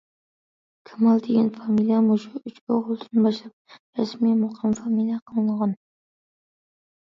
«كامال» 0.89 1.19
دېگەن 1.27 1.51
فامىلە 1.57 1.99
مۇشۇ 2.05 2.41
ئۈچ 2.41 2.57
ئوغۇلدىن 2.77 3.29
باشلاپ 3.29 3.77
رەسمىي 4.03 4.35
مۇقىم 4.41 4.77
فامىلە 4.83 5.21
قىلىنغان. 5.31 5.79